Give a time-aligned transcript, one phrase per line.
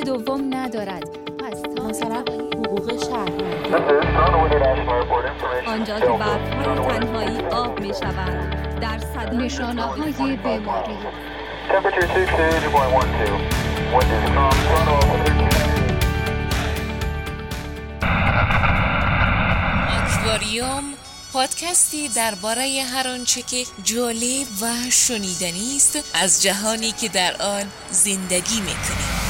[0.00, 1.08] دوم ندارد.
[1.38, 3.60] پس مثلا حقوق شهروند
[5.66, 10.96] آنجا که برفهای تنهایی آب می شوند در صدا نشانه های بیماری.
[20.30, 20.84] آکواریوم
[21.32, 28.60] پادکستی درباره هر آنچه که جالب و شنیدنی است از جهانی که در آن زندگی
[28.60, 29.29] می‌کنیم.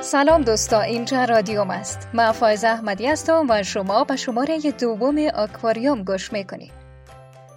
[0.00, 2.08] سلام دوستا اینجا رادیوم است.
[2.12, 6.72] من فایز احمدی هستم و شما به شماره دوم آکواریوم گوش می‌کنید.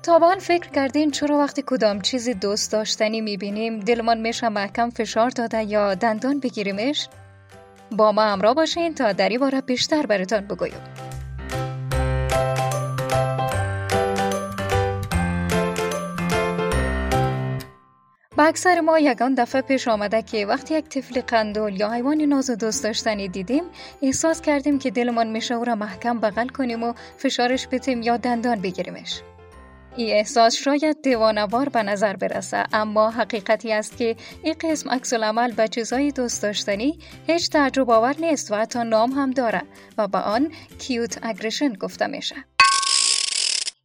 [0.03, 5.63] تا فکر کردین چرا وقتی کدام چیزی دوست داشتنی می‌بینیم دلمان میشه محکم فشار داده
[5.63, 7.07] یا دندان بگیریمش؟
[7.91, 10.94] با ما همراه باشین تا در این باره بیشتر براتان بگویم.
[18.47, 22.55] اکثر ما یگان دفعه پیش آمده که وقتی یک طفل قندول یا حیوان ناز و
[22.55, 23.63] دوست داشتنی دیدیم
[24.01, 28.61] احساس کردیم که دلمان میشه او را محکم بغل کنیم و فشارش بتیم یا دندان
[28.61, 29.21] بگیریمش.
[29.95, 35.51] این احساس شاید دیوانوار به نظر برسه اما حقیقتی است که این قسم عکس عمل
[35.51, 39.61] به چیزهای دوست داشتنی هیچ تعجب آور نیست و حتی نام هم داره
[39.97, 42.35] و به آن کیوت اگریشن گفته میشه.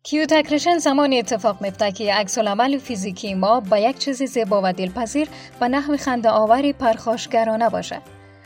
[0.03, 4.73] کیوت اکریشن زمانی اتفاق میفته که عکس العمل فیزیکی ما با یک چیز زیبا و
[4.73, 5.29] دلپذیر
[5.61, 8.01] و نحو خنده آوری پرخاشگرانه باشه.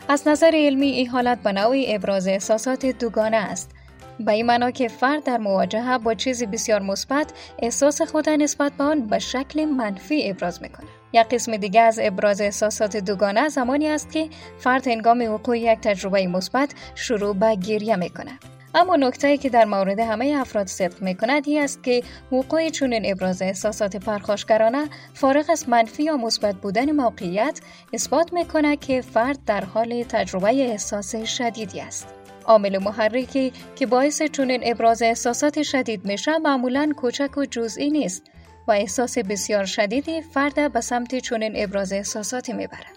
[0.09, 3.71] از نظر علمی این حالت به نوعی ابراز احساسات دوگانه است.
[4.19, 8.83] به این معنا که فرد در مواجهه با چیزی بسیار مثبت احساس خود نسبت به
[8.83, 10.87] آن به شکل منفی ابراز می‌کنه.
[11.13, 16.27] یک قسم دیگه از ابراز احساسات دوگانه زمانی است که فرد هنگام وقوع یک تجربه
[16.27, 18.39] مثبت شروع به گریه می‌کنه.
[18.77, 23.41] اما نکته که در مورد همه افراد صدق می کند است که وقوع چنین ابراز
[23.41, 27.59] احساسات پرخاشگرانه فارغ از منفی یا مثبت بودن موقعیت
[27.93, 32.07] اثبات می کند که فرد در حال تجربه احساس شدیدی است.
[32.45, 38.23] عامل محرکی که باعث چنین ابراز احساسات شدید میشه معمولا کوچک و جزئی نیست
[38.67, 42.94] و احساس بسیار شدیدی فرد به سمت چنین ابراز احساساتی می‌برد.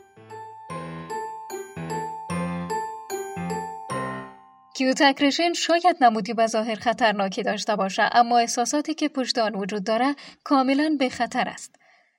[4.78, 10.16] کیوتکرشن شاید نمودی به ظاهر خطرناکی داشته باشه اما احساساتی که پشت آن وجود داره
[10.44, 11.74] کاملا به خطر است.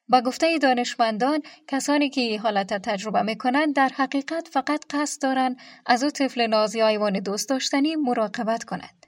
[0.10, 6.04] با گفته دانشمندان کسانی که این حالت تجربه می‌کنند در حقیقت فقط قصد دارند از
[6.04, 9.06] او طفل نازی آیوان دوست داشتنی مراقبت کنند.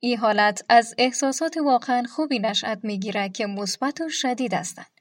[0.00, 4.93] این حالت از احساسات واقعا خوبی نشأت می‌گیرد که مثبت و شدید هستند.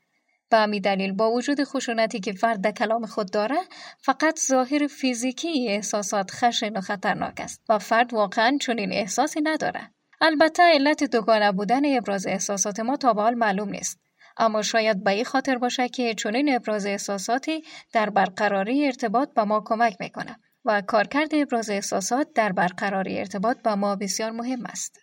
[0.50, 3.58] به همین دلیل با وجود خشونتی که فرد در کلام خود داره
[4.00, 9.92] فقط ظاهر فیزیکی احساسات خشن و خطرناک است و فرد واقعا چنین احساسی نداره.
[10.22, 14.00] البته علت دوگانه بودن ابراز احساسات ما تا به حال معلوم نیست.
[14.38, 19.64] اما شاید به این خاطر باشه که چنین ابراز احساساتی در برقراری ارتباط با ما
[19.66, 25.00] کمک می‌کنه و کارکرد ابراز احساسات در برقراری ارتباط با ما بسیار مهم است.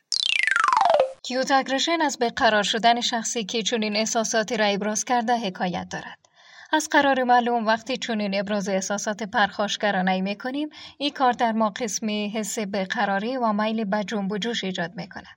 [1.23, 6.19] کیوت اگرشن از قرار شدن شخصی که چنین احساساتی را ابراز کرده حکایت دارد.
[6.73, 12.29] از قرار معلوم وقتی چنین ابراز احساسات پرخاشگرانه می کنیم این کار در ما قسمی
[12.29, 15.29] حس قراری و میل به جنب و جوش ایجاد می کنه.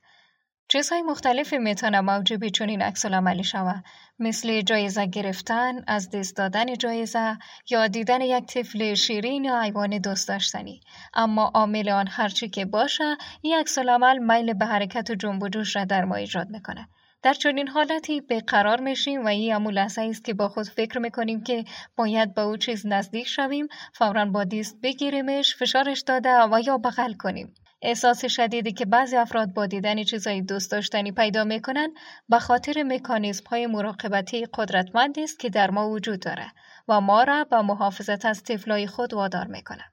[0.68, 3.84] چیزهای مختلفی می‌تونه موجب چنین عکس العملی شود.
[4.18, 7.38] مثل جایزه گرفتن از دست دادن جایزه
[7.70, 10.80] یا دیدن یک طفل شیرین یا حیوان دوست داشتنی.
[11.14, 15.48] اما عامل آن هرچی که باشه این عکس العمل میل به حرکت و جنب و
[15.48, 16.88] جوش را در ما ایجاد می‌کنه.
[17.22, 20.98] در چنین حالتی به قرار میشیم و این همون لحظه است که با خود فکر
[20.98, 21.64] می‌کنیم که
[21.96, 27.12] باید به او چیز نزدیک شویم فورا با دیست بگیریمش فشارش داده و یا بغل
[27.12, 27.54] کنیم.
[27.84, 31.90] احساس شدیدی که بعضی افراد با دیدن چیزهای دوست داشتنی پیدا می کنند
[32.28, 36.46] به خاطر مکانیزم های مراقبتی قدرتمندی است که در ما وجود داره
[36.88, 39.84] و ما را به محافظت از طفلای خود وادار می کنه.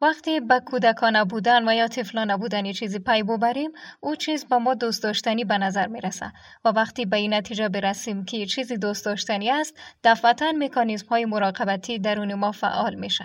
[0.00, 4.74] وقتی به کودکانه بودن و یا طفلانه بودن چیزی پی ببریم او چیز به ما
[4.74, 6.32] دوست داشتنی به نظر می‌رسه
[6.64, 11.98] و وقتی به این نتیجه برسیم که چیزی دوست داشتنی است دفعتا مکانیزم های مراقبتی
[11.98, 13.24] درون ما فعال میشه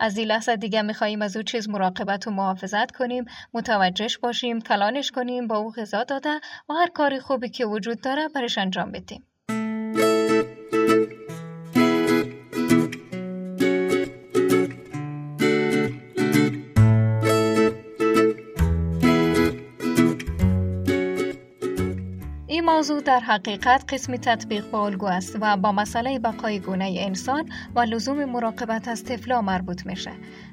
[0.00, 3.24] از این لحظه دیگه میخواییم از او چیز مراقبت و محافظت کنیم
[3.54, 8.28] متوجهش باشیم کلانش کنیم با او غذا داده و هر کاری خوبی که وجود داره
[8.28, 9.26] برش انجام بدیم.
[22.64, 27.80] موضوع در حقیقت قسمی تطبیق با الگو است و با مسئله بقای گونه انسان و
[27.80, 30.10] لزوم مراقبت از طفلا مربوط میشه.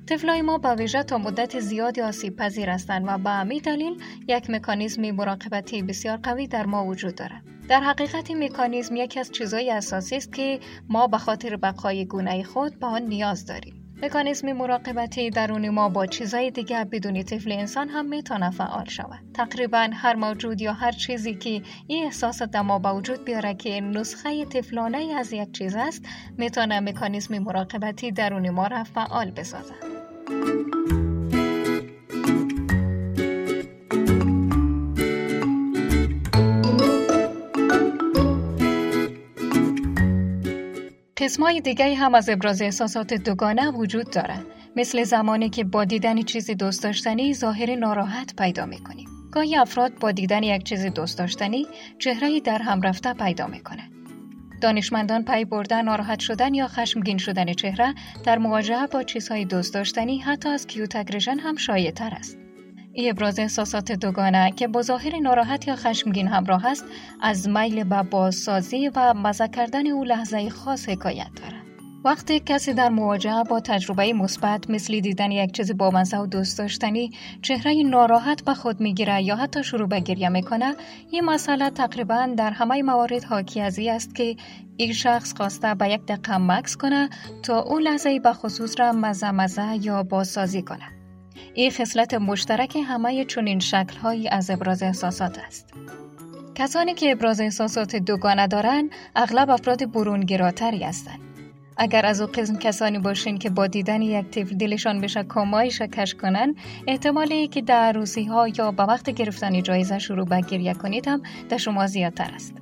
[0.07, 4.49] طفلای ما با ویژه تا مدت زیادی آسیب پذیر هستند و به همین دلیل یک
[4.49, 7.43] مکانیزم مراقبتی بسیار قوی در ما وجود دارد.
[7.69, 10.59] در حقیقت این مکانیزم یکی از چیزهای اساسی است که
[10.89, 13.80] ما به خاطر بقای گونه خود به آن نیاز داریم.
[14.03, 19.19] مکانیزم مراقبتی درون ما با چیزهای دیگه بدون طفل انسان هم می‌تونه فعال شود.
[19.33, 23.81] تقریبا هر موجود یا هر چیزی که این احساس در ما با وجود بیاره که
[23.81, 26.05] نسخه طفلانه از یک چیز است
[26.37, 29.73] می‌تونه مکانیزم مراقبتی درون ما را فعال بسازه
[41.21, 44.39] قسمای دیگه هم از ابراز احساسات دوگانه وجود داره
[44.75, 49.09] مثل زمانی که با دیدن چیزی دوست داشتنی ظاهر ناراحت پیدا می‌کنیم.
[49.31, 51.67] گاهی افراد با دیدن یک چیز دوست داشتنی
[51.99, 53.89] چهره در هم رفته پیدا می‌کنه
[54.61, 60.19] دانشمندان پی بردن ناراحت شدن یا خشمگین شدن چهره در مواجهه با چیزهای دوست داشتنی
[60.19, 62.37] حتی از کیوتگرژن هم شایع تر است.
[62.95, 66.85] ابراز احساسات دوگانه که با ظاهر ناراحت یا خشمگین همراه است
[67.21, 71.61] از میل به بازسازی و مزه کردن او لحظه خاص حکایت دارد.
[72.05, 77.11] وقتی کسی در مواجهه با تجربه مثبت مثل دیدن یک چیز بامزه و دوست داشتنی
[77.41, 80.75] چهره ناراحت به خود می‌گیره یا حتی شروع به گریه می‌کنه
[81.11, 84.35] این مسئله تقریبا در همه موارد حاکی از است که
[84.77, 87.09] این شخص خواسته به یک دقیقه مکس کنه
[87.43, 91.00] تا او لحظه به خصوص را مزه مزه یا بازسازی کنه
[91.53, 95.73] این خصلت مشترک همه چنین شکلهایی از ابراز احساسات است.
[96.55, 101.19] کسانی که ابراز احساسات دوگانه دارند اغلب افراد برونگراتری هستند.
[101.77, 106.15] اگر از او قسم کسانی باشین که با دیدن یک طفل دلشان بشه کامایش کش
[106.15, 106.55] کنن
[106.87, 111.21] احتمالی که در عروسی ها یا به وقت گرفتن جایزه شروع به گریه کنید هم
[111.49, 112.53] در شما زیادتر است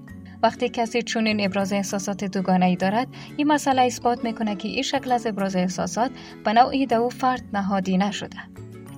[0.44, 5.12] وقتی کسی چنین ابراز احساسات دوگانه ای دارد این مسئله اثبات می‌کنه که این شکل
[5.12, 6.12] از ابراز احساسات
[6.46, 8.38] به نوعی دو فرد نهادی نشده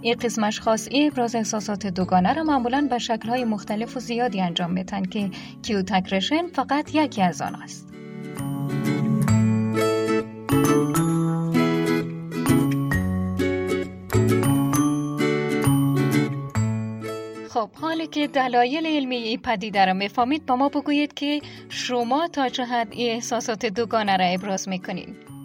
[0.02, 4.72] این قسم اشخاص این ابراز احساسات دوگانه را معمولا به شکلهای مختلف و زیادی انجام
[4.72, 5.30] میتن که
[5.62, 7.88] کیوتکرشن فقط یکی از آن است.
[17.50, 22.50] خب حالی که دلایل علمی این پدیده را می‌فهمید با ما بگویید که شما تا
[22.50, 25.41] چه حد این احساسات دوگانه را ابراز می‌کنید